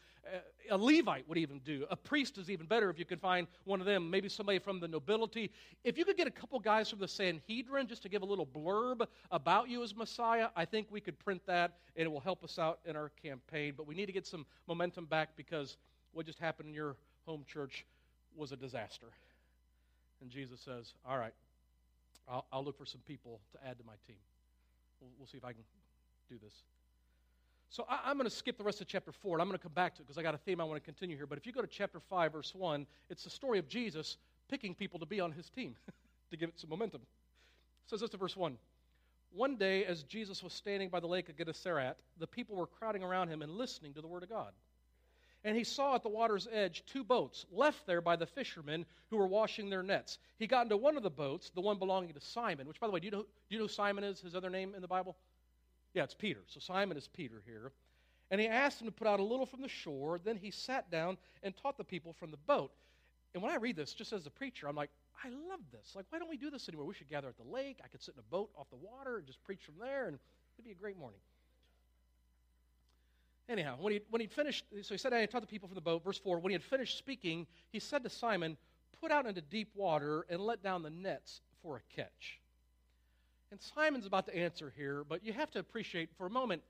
[0.71, 1.87] A Levite would even do.
[1.91, 4.11] A priest is even better if you could find one of them.
[4.11, 5.53] Maybe somebody from the nobility.
[5.85, 8.47] If you could get a couple guys from the Sanhedrin just to give a little
[8.47, 12.43] blurb about you as Messiah, I think we could print that and it will help
[12.43, 13.75] us out in our campaign.
[13.77, 15.77] But we need to get some momentum back because
[16.13, 17.85] what just happened in your home church
[18.37, 19.07] was a disaster.
[20.21, 21.35] And Jesus says, All right,
[22.29, 24.17] I'll, I'll look for some people to add to my team.
[25.01, 25.63] We'll, we'll see if I can
[26.29, 26.53] do this.
[27.69, 29.63] So I, am going to skip the rest of chapter 4, and I'm going to
[29.63, 31.27] come back to it because I got a theme I want to continue here.
[31.27, 34.17] But if you go to chapter 5, verse 1, it's the story of Jesus
[34.49, 35.75] picking people to be on his team
[36.31, 37.03] to give it some momentum.
[37.03, 38.57] It says this to verse 1.
[39.33, 43.03] One day, as Jesus was standing by the lake of Gennesaret, the people were crowding
[43.03, 44.53] around him and listening to the word of God.
[45.47, 49.17] And he saw at the water's edge two boats left there by the fishermen who
[49.17, 50.19] were washing their nets.
[50.41, 52.93] He got into one of the boats, the one belonging to Simon, which, by the
[52.93, 55.17] way, do you know, do you know Simon is, his other name in the Bible?
[55.95, 56.41] Yeah, it's Peter.
[56.49, 57.71] So Simon is Peter here.
[58.33, 60.19] And he asked him to put out a little from the shore.
[60.19, 62.73] Then he sat down and taught the people from the boat.
[63.33, 64.91] And when I read this, just as a preacher, I'm like,
[65.23, 65.93] I love this.
[65.95, 66.87] Like, why don't we do this anymore?
[66.87, 67.79] We should gather at the lake.
[67.85, 70.19] I could sit in a boat off the water and just preach from there, and
[70.57, 71.21] it'd be a great morning.
[73.49, 75.81] Anyhow, when he when he'd finished, so he said, I taught the people from the
[75.81, 76.03] boat.
[76.03, 78.57] Verse 4 When he had finished speaking, he said to Simon,
[79.01, 82.41] Put out into deep water and let down the nets for a catch.
[83.51, 86.63] And Simon's about to answer here, but you have to appreciate for a moment,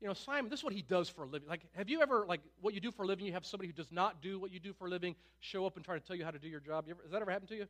[0.00, 1.48] you know, Simon, this is what he does for a living.
[1.48, 3.74] Like, have you ever, like, what you do for a living, you have somebody who
[3.74, 6.16] does not do what you do for a living show up and try to tell
[6.16, 6.86] you how to do your job?
[6.86, 7.62] You ever, has that ever happened to you?
[7.62, 7.68] And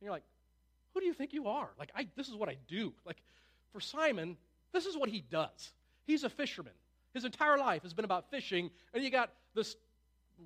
[0.00, 0.22] you're like,
[0.94, 1.70] who do you think you are?
[1.78, 2.92] Like, I, this is what I do.
[3.04, 3.18] Like,
[3.72, 4.36] for Simon,
[4.72, 5.72] this is what he does.
[6.06, 6.72] He's a fisherman.
[7.18, 9.74] His entire life has been about fishing, and you got this,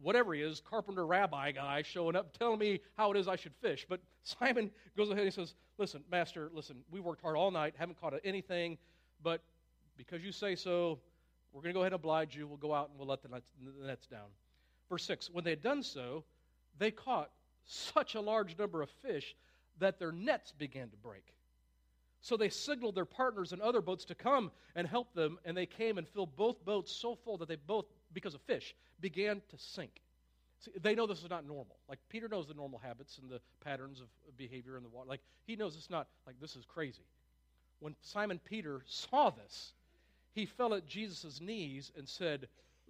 [0.01, 3.53] whatever he is, carpenter rabbi guy showing up telling me how it is I should
[3.61, 3.85] fish.
[3.87, 8.01] But Simon goes ahead and says, Listen, Master, listen, we worked hard all night, haven't
[8.01, 8.79] caught anything,
[9.23, 9.43] but
[9.99, 10.99] because you say so,
[11.53, 12.47] we're going to go ahead and oblige you.
[12.47, 14.31] We'll go out and we'll let the nets, the nets down.
[14.89, 16.25] Verse 6 When they had done so,
[16.79, 17.33] they caught
[17.67, 19.37] such a large number of fish
[19.79, 21.35] that their nets began to break.
[22.23, 25.67] So they signaled their partners in other boats to come and help them, and they
[25.67, 29.59] came and filled both boats so full that they both, because of fish, began to
[29.59, 30.01] sink.
[30.61, 31.77] See, they know this is not normal.
[31.89, 34.07] Like Peter knows the normal habits and the patterns of
[34.37, 35.09] behavior in the water.
[35.09, 37.03] Like he knows it's not like this is crazy.
[37.81, 39.73] When Simon Peter saw this,
[40.33, 42.47] he fell at Jesus' knees and said,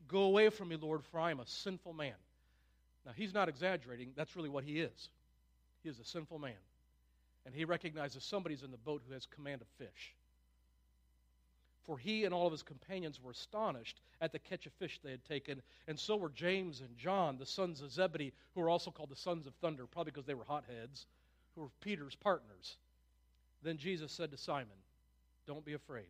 [0.09, 2.12] Go away from me, Lord, for I am a sinful man.
[3.07, 4.12] Now, he's not exaggerating.
[4.14, 5.09] That's really what he is.
[5.83, 6.53] He is a sinful man
[7.44, 10.14] and he recognizes somebody's in the boat who has command of fish.
[11.85, 15.11] For he and all of his companions were astonished at the catch of fish they
[15.11, 18.90] had taken, and so were James and John, the sons of Zebedee, who were also
[18.90, 21.07] called the sons of thunder, probably because they were hotheads,
[21.55, 22.76] who were Peter's partners.
[23.62, 24.68] Then Jesus said to Simon,
[25.46, 26.07] Don't be afraid.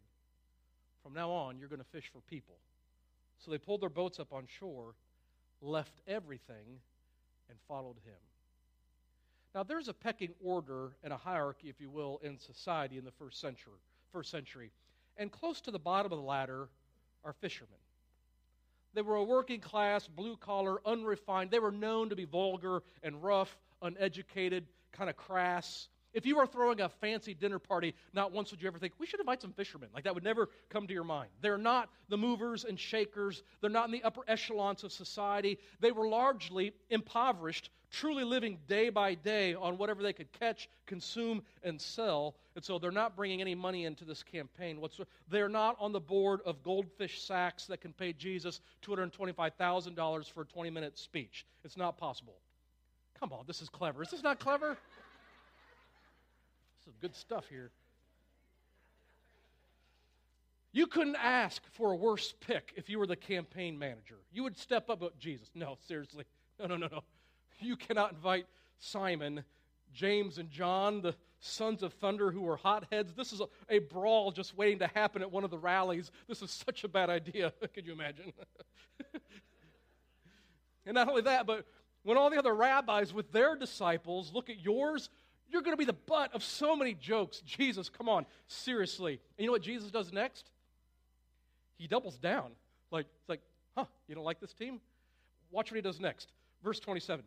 [1.03, 2.57] From now on, you're going to fish for people.
[3.38, 4.95] So they pulled their boats up on shore,
[5.61, 6.81] left everything,
[7.49, 8.14] and followed him.
[9.55, 13.11] Now, there's a pecking order and a hierarchy, if you will, in society in the
[13.12, 13.75] first century.
[14.12, 14.71] First century.
[15.19, 16.69] And close to the bottom of the ladder
[17.25, 17.77] are fishermen.
[18.95, 21.51] They were a working class, blue collar, unrefined.
[21.51, 25.88] They were known to be vulgar and rough, uneducated, kind of crass.
[26.12, 29.07] If you were throwing a fancy dinner party, not once would you ever think, we
[29.07, 29.88] should invite some fishermen.
[29.95, 31.31] Like that would never come to your mind.
[31.41, 35.59] They're not the movers and shakers, they're not in the upper echelons of society.
[35.81, 41.43] They were largely impoverished, truly living day by day on whatever they could catch, consume,
[41.63, 42.35] and sell.
[42.57, 45.09] And so they're not bringing any money into this campaign whatsoever.
[45.29, 50.47] They're not on the board of goldfish sacks that can pay Jesus $225,000 for a
[50.47, 51.47] 20 minute speech.
[51.65, 52.35] It's not possible.
[53.21, 54.03] Come on, this is clever.
[54.03, 54.77] Is this not clever?
[56.85, 57.71] Some good stuff here.
[60.73, 64.17] You couldn't ask for a worse pick if you were the campaign manager.
[64.33, 66.25] You would step up, but Jesus, no, seriously.
[66.59, 67.03] No, no, no, no.
[67.62, 68.46] You cannot invite
[68.79, 69.44] Simon,
[69.92, 73.14] James, and John, the sons of thunder who were hotheads.
[73.14, 76.11] This is a, a brawl just waiting to happen at one of the rallies.
[76.29, 77.53] This is such a bad idea.
[77.75, 78.33] Could you imagine?
[80.87, 81.66] and not only that, but
[82.05, 85.09] when all the other rabbis with their disciples look at yours,
[85.51, 87.40] you're going to be the butt of so many jokes.
[87.40, 89.12] Jesus, come on, seriously.
[89.37, 90.51] And you know what Jesus does next?
[91.77, 92.53] He doubles down.
[92.90, 93.40] Like, it's like,
[93.77, 94.81] huh, you don't like this team?
[95.51, 96.33] Watch what he does next.
[96.62, 97.25] Verse 27.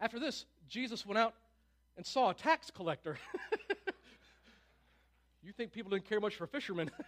[0.00, 1.34] After this, Jesus went out
[1.96, 3.18] and saw a tax collector.
[5.42, 6.90] you think people didn't care much for fishermen?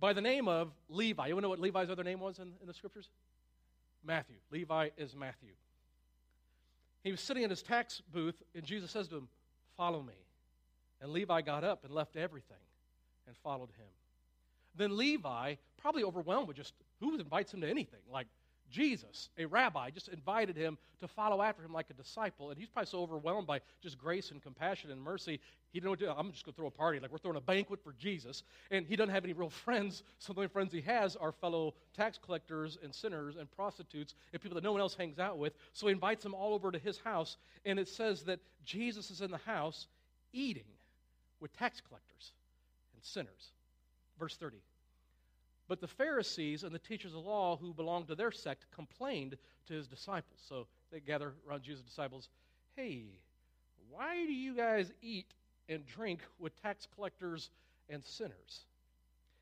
[0.00, 1.28] By the name of Levi.
[1.28, 3.08] You know what Levi's other name was in, in the scriptures?
[4.04, 4.36] Matthew.
[4.50, 5.52] Levi is Matthew.
[7.02, 9.28] He was sitting in his tax booth, and Jesus says to him,
[9.76, 10.14] Follow me.
[11.00, 12.56] And Levi got up and left everything
[13.26, 13.86] and followed him.
[14.76, 18.00] Then Levi, probably overwhelmed with just who invites him to anything?
[18.10, 18.26] Like
[18.70, 22.50] Jesus, a rabbi, just invited him to follow after him like a disciple.
[22.50, 25.90] And he's probably so overwhelmed by just grace and compassion and mercy, he didn't know
[25.90, 26.12] what to do.
[26.16, 27.00] I'm just going to throw a party.
[27.00, 28.42] Like we're throwing a banquet for Jesus.
[28.70, 30.02] And he doesn't have any real friends.
[30.18, 34.40] So the only friends he has are fellow tax collectors and sinners and prostitutes and
[34.40, 35.54] people that no one else hangs out with.
[35.72, 37.36] So he invites them all over to his house.
[37.64, 39.88] And it says that Jesus is in the house
[40.32, 40.64] eating
[41.40, 42.32] with tax collectors
[42.94, 43.52] and sinners.
[44.18, 44.56] Verse 30.
[45.68, 49.36] But the Pharisees and the teachers of the law who belonged to their sect complained
[49.66, 50.40] to his disciples.
[50.46, 52.28] So they gather around Jesus' disciples.
[52.76, 53.04] Hey,
[53.90, 55.32] why do you guys eat
[55.68, 57.50] and drink with tax collectors
[57.88, 58.66] and sinners?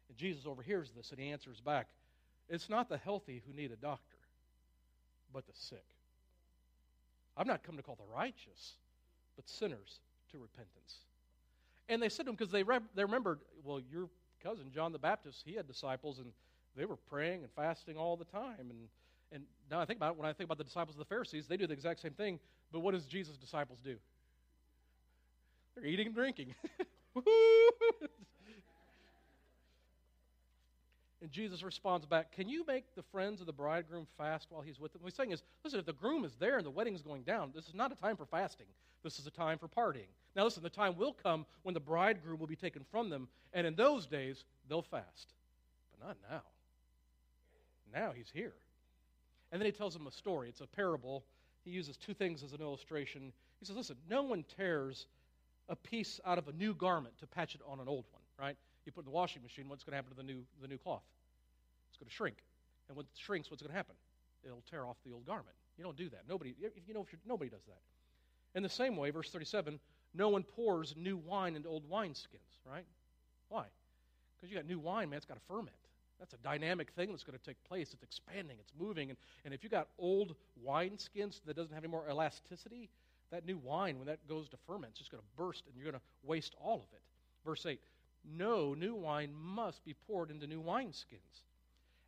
[0.09, 1.89] And Jesus overhears this and he answers back
[2.49, 4.19] It's not the healthy who need a doctor,
[5.33, 5.85] but the sick.
[7.37, 8.75] I've not come to call the righteous,
[9.37, 10.99] but sinners to repentance.
[11.89, 14.09] And they said to him, because they, re- they remembered, well, you're
[14.43, 16.33] cousin, John the Baptist, he had disciples, and
[16.77, 18.59] they were praying and fasting all the time.
[18.59, 18.89] And,
[19.31, 21.47] and now I think about it, when I think about the disciples of the Pharisees,
[21.47, 22.39] they do the exact same thing.
[22.73, 23.97] But what does Jesus' disciples do?
[25.75, 26.55] They're eating and drinking.
[31.23, 34.81] and Jesus responds back, Can you make the friends of the bridegroom fast while he's
[34.81, 35.03] with them?
[35.03, 37.53] What he's saying is, listen, if the groom is there and the wedding's going down,
[37.55, 38.67] this is not a time for fasting.
[39.05, 40.11] This is a time for partying.
[40.35, 43.67] Now, listen, the time will come when the bridegroom will be taken from them, and
[43.67, 45.33] in those days, they'll fast.
[45.93, 46.43] But not now.
[47.93, 48.55] Now he's here.
[49.53, 50.49] And then he tells them a story.
[50.49, 51.25] It's a parable.
[51.65, 53.33] He uses two things as an illustration.
[53.61, 55.07] He says, listen, no one tears
[55.69, 58.57] a piece out of a new garment to patch it on an old one, right?
[58.85, 60.69] You put it in the washing machine, what's going to happen to the new, the
[60.69, 61.03] new cloth?
[61.91, 62.37] It's going to shrink.
[62.89, 63.95] And when it shrinks, what's going to happen?
[64.45, 65.55] It'll tear off the old garment.
[65.79, 66.23] You don't do that.
[66.29, 66.55] Nobody,
[66.87, 67.81] you know, if nobody does that.
[68.55, 69.79] In the same way, verse 37,
[70.15, 72.85] no one pours new wine into old wineskins, right?
[73.49, 73.65] Why?
[74.37, 75.77] Because you got new wine, man, it's got to ferment.
[76.19, 77.93] That's a dynamic thing that's going to take place.
[77.93, 79.11] It's expanding, it's moving.
[79.11, 82.91] And, and if you got old wineskins that doesn't have any more elasticity,
[83.31, 85.91] that new wine, when that goes to ferment, it's just going to burst and you're
[85.91, 87.03] going to waste all of it.
[87.45, 87.81] Verse 8
[88.25, 91.43] No new wine must be poured into new wineskins.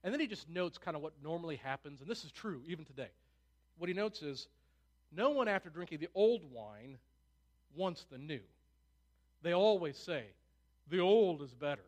[0.02, 2.84] And then he just notes kind of what normally happens, and this is true even
[2.84, 3.10] today.
[3.78, 4.48] What he notes is
[5.10, 6.98] no one, after drinking the old wine,
[7.74, 8.40] wants the new.
[9.42, 10.24] They always say,
[10.90, 11.84] the old is better.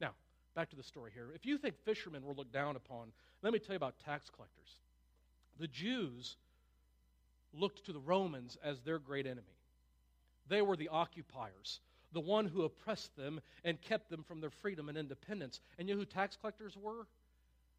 [0.00, 0.10] Now,
[0.54, 1.28] back to the story here.
[1.34, 4.78] If you think fishermen were looked down upon, let me tell you about tax collectors.
[5.58, 6.36] The Jews
[7.52, 9.42] looked to the Romans as their great enemy.
[10.48, 11.80] They were the occupiers,
[12.14, 15.60] the one who oppressed them and kept them from their freedom and independence.
[15.78, 17.06] And you know who tax collectors were?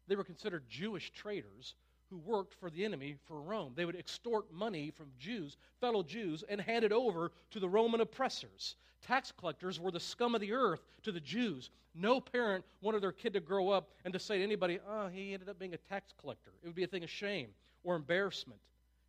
[0.06, 1.74] They were considered Jewish traitors
[2.10, 3.72] who worked for the enemy for Rome.
[3.74, 8.00] They would extort money from Jews, fellow Jews, and hand it over to the Roman
[8.00, 8.76] oppressors.
[9.04, 11.70] Tax collectors were the scum of the earth to the Jews.
[11.94, 15.32] No parent wanted their kid to grow up and to say to anybody, oh, he
[15.32, 16.52] ended up being a tax collector.
[16.62, 17.48] It would be a thing of shame
[17.82, 18.60] or embarrassment.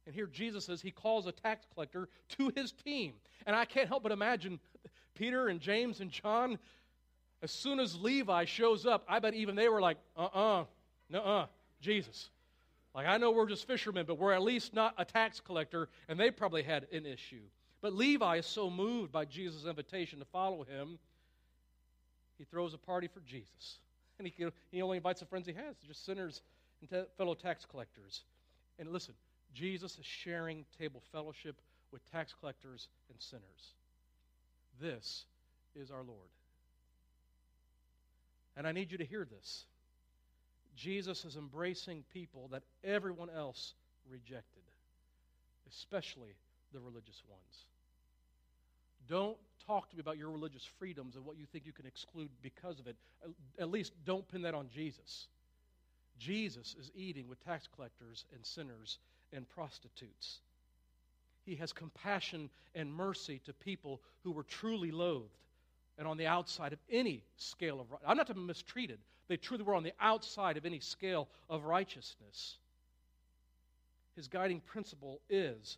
[0.07, 2.07] And here Jesus says he calls a tax collector
[2.37, 3.13] to his team.
[3.45, 4.59] And I can't help but imagine
[5.17, 6.57] Peter and James and John
[7.41, 10.65] As soon as Levi shows up, I bet even they were like, uh uh-uh, uh,
[11.09, 11.45] no uh,
[11.81, 12.29] Jesus.
[12.95, 16.19] Like, I know we're just fishermen, but we're at least not a tax collector, and
[16.19, 17.43] they probably had an issue.
[17.81, 20.97] But Levi is so moved by Jesus' invitation to follow him,
[22.39, 23.79] he throws a party for Jesus.
[24.17, 26.41] And he, he only invites the friends he has, just sinners
[26.81, 28.23] and t- fellow tax collectors.
[28.79, 29.13] And listen,
[29.53, 31.61] Jesus is sharing table fellowship
[31.91, 33.75] with tax collectors and sinners.
[34.81, 35.25] This
[35.75, 36.29] is our Lord.
[38.55, 39.65] And I need you to hear this.
[40.75, 43.73] Jesus is embracing people that everyone else
[44.09, 44.63] rejected,
[45.69, 46.35] especially
[46.73, 47.65] the religious ones.
[49.07, 52.29] Don't talk to me about your religious freedoms and what you think you can exclude
[52.41, 52.95] because of it.
[53.59, 55.27] At least don't pin that on Jesus.
[56.19, 58.99] Jesus is eating with tax collectors and sinners
[59.33, 60.39] and prostitutes.
[61.47, 65.31] He has compassion and mercy to people who were truly loathed
[65.97, 68.99] and on the outside of any scale of I'm not to be mistreated.
[69.29, 72.57] They truly were on the outside of any scale of righteousness.
[74.17, 75.77] His guiding principle is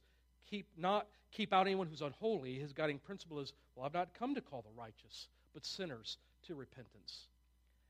[0.49, 2.55] keep not keep out anyone who's unholy.
[2.55, 6.17] His guiding principle is, well, I've not come to call the righteous, but sinners
[6.47, 7.27] to repentance.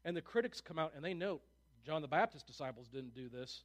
[0.03, 1.41] And the critics come out and they note
[1.86, 3.63] John the Baptist's disciples didn't do this.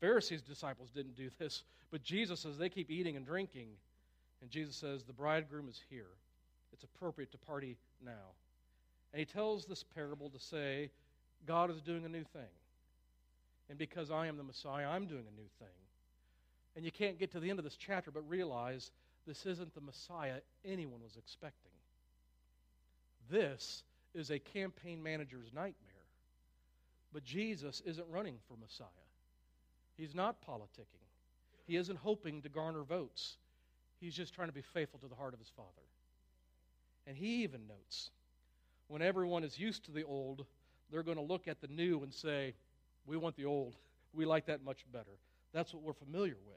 [0.00, 1.64] Pharisees' disciples didn't do this.
[1.90, 3.68] But Jesus says they keep eating and drinking.
[4.40, 6.10] And Jesus says, the bridegroom is here.
[6.72, 8.34] It's appropriate to party now.
[9.12, 10.90] And he tells this parable to say,
[11.46, 12.42] God is doing a new thing.
[13.68, 15.68] And because I am the Messiah, I'm doing a new thing.
[16.76, 18.90] And you can't get to the end of this chapter but realize
[19.26, 21.72] this isn't the Messiah anyone was expecting.
[23.30, 23.82] This
[24.14, 25.74] is a campaign manager's nightmare.
[27.12, 28.86] But Jesus isn't running for Messiah.
[29.98, 31.04] He's not politicking.
[31.66, 33.36] He isn't hoping to garner votes.
[34.00, 35.68] He's just trying to be faithful to the heart of his Father.
[37.06, 38.10] And he even notes
[38.88, 40.46] when everyone is used to the old,
[40.90, 42.54] they're going to look at the new and say,
[43.06, 43.76] We want the old.
[44.14, 45.18] We like that much better.
[45.52, 46.56] That's what we're familiar with.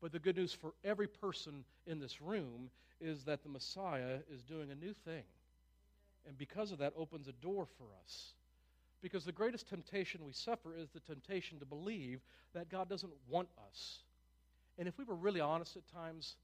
[0.00, 2.70] But the good news for every person in this room
[3.00, 5.22] is that the Messiah is doing a new thing.
[6.26, 8.34] And because of that, opens a door for us.
[9.02, 12.20] Because the greatest temptation we suffer is the temptation to believe
[12.54, 13.98] that God doesn't want us.
[14.78, 16.36] And if we were really honest at times,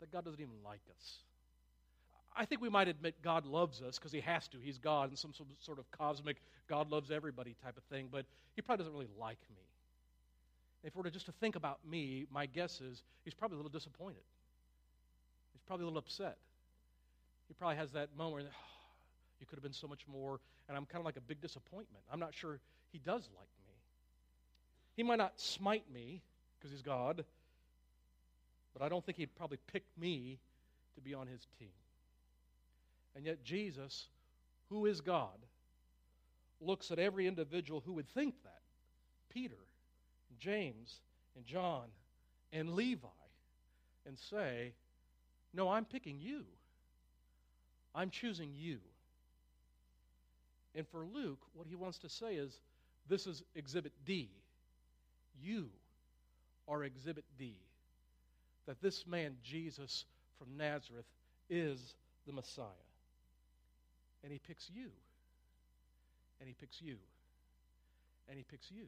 [0.00, 1.18] that God doesn't even like us.
[2.36, 4.58] I think we might admit God loves us because he has to.
[4.58, 6.36] He's God in some sort of cosmic
[6.70, 9.62] God loves everybody type of thing, but he probably doesn't really like me.
[10.84, 13.72] If we were just to think about me, my guess is he's probably a little
[13.72, 14.22] disappointed.
[15.52, 16.38] He's probably a little upset.
[17.48, 18.48] He probably has that moment,
[19.40, 22.04] you could have been so much more, and I'm kind of like a big disappointment.
[22.12, 22.60] I'm not sure
[22.92, 23.74] he does like me.
[24.96, 26.22] He might not smite me
[26.58, 27.24] because he's God,
[28.72, 30.38] but I don't think he'd probably pick me
[30.94, 31.68] to be on his team.
[33.16, 34.06] And yet, Jesus,
[34.68, 35.38] who is God,
[36.60, 38.60] looks at every individual who would think that
[39.30, 39.56] Peter,
[40.28, 41.00] and James,
[41.36, 41.84] and John,
[42.52, 43.08] and Levi,
[44.06, 44.72] and say,
[45.54, 46.44] No, I'm picking you.
[47.94, 48.78] I'm choosing you.
[50.74, 52.60] And for Luke, what he wants to say is
[53.08, 54.30] this is exhibit D.
[55.42, 55.68] You
[56.68, 57.56] are exhibit D.
[58.66, 60.04] That this man, Jesus
[60.38, 61.06] from Nazareth,
[61.48, 61.94] is
[62.26, 62.66] the Messiah.
[64.22, 64.90] And he picks you.
[66.40, 66.96] And he picks you.
[68.28, 68.86] And he picks you.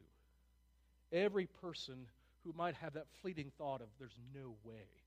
[1.11, 2.07] Every person
[2.43, 5.02] who might have that fleeting thought of, there's no way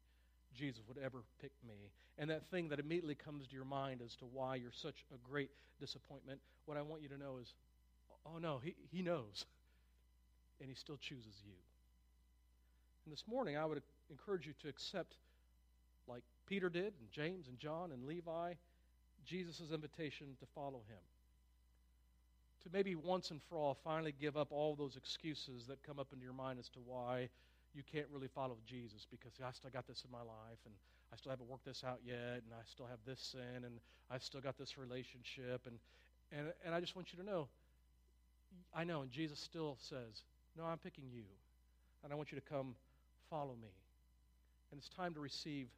[0.56, 1.90] Jesus would ever pick me.
[2.18, 5.28] And that thing that immediately comes to your mind as to why you're such a
[5.28, 7.54] great disappointment, what I want you to know is,
[8.24, 9.44] oh no, he, he knows.
[10.58, 11.52] And he still chooses you.
[13.04, 15.16] And this morning, I would encourage you to accept,
[16.08, 18.54] like Peter did, and James, and John, and Levi,
[19.26, 21.02] Jesus' invitation to follow him.
[22.62, 26.08] To maybe once and for all finally give up all those excuses that come up
[26.12, 27.28] into your mind as to why
[27.76, 30.74] you can't really follow Jesus because I still got this in my life and
[31.12, 33.78] I still haven't worked this out yet and I still have this sin and
[34.10, 35.76] I've still got this relationship and
[36.32, 37.48] and and I just want you to know
[38.74, 40.24] I know and Jesus still says,
[40.56, 41.24] "No, I'm picking you."
[42.02, 42.74] And I want you to come
[43.28, 43.74] follow me.
[44.70, 45.68] And it's time to receive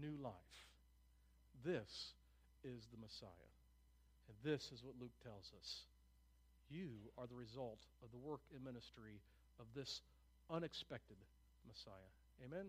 [0.00, 0.32] new life.
[1.64, 2.14] This
[2.64, 3.50] is the Messiah.
[4.28, 5.82] And this is what Luke tells us.
[6.68, 9.20] You are the result of the work and ministry
[9.58, 10.02] of this
[10.50, 11.16] unexpected
[11.66, 11.92] Messiah.
[12.44, 12.66] Amen?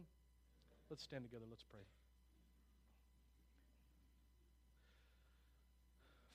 [0.90, 1.46] Let's stand together.
[1.50, 1.82] Let's pray.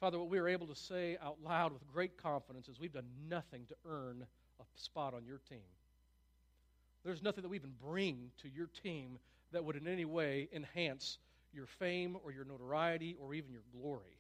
[0.01, 3.09] Father, what we are able to say out loud with great confidence is we've done
[3.28, 4.26] nothing to earn
[4.61, 5.62] a spot on your team.
[7.05, 9.18] There's nothing that we even bring to your team
[9.53, 11.18] that would in any way enhance
[11.53, 14.18] your fame or your notoriety or even your glory.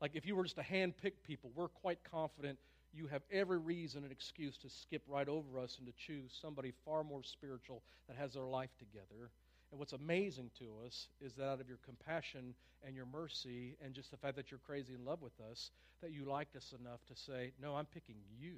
[0.00, 2.58] Like if you were just to handpick people, we're quite confident
[2.96, 6.72] you have every reason and excuse to skip right over us and to choose somebody
[6.84, 9.30] far more spiritual that has their life together.
[9.70, 12.54] And what's amazing to us is that out of your compassion
[12.86, 15.70] and your mercy and just the fact that you're crazy in love with us,
[16.02, 18.56] that you liked us enough to say, No, I'm picking you.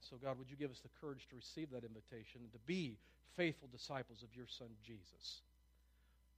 [0.00, 2.98] So, God, would you give us the courage to receive that invitation and to be
[3.36, 5.40] faithful disciples of your Son, Jesus?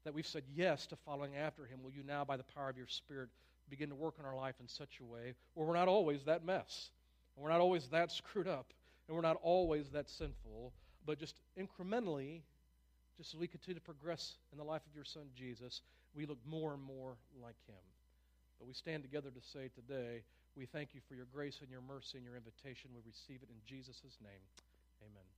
[0.05, 1.83] That we've said yes to following after him.
[1.83, 3.29] Will you now, by the power of your Spirit,
[3.71, 6.45] begin to work in our life in such a way where we're not always that
[6.45, 6.91] mess,
[7.35, 8.73] and we're not always that screwed up,
[9.09, 10.73] and we're not always that sinful,
[11.05, 12.43] but just incrementally,
[13.17, 15.81] just as we continue to progress in the life of your Son, Jesus,
[16.15, 17.83] we look more and more like him.
[18.59, 20.23] But we stand together to say today,
[20.57, 22.91] we thank you for your grace and your mercy and your invitation.
[22.95, 24.41] We receive it in Jesus' name.
[25.03, 25.36] Amen.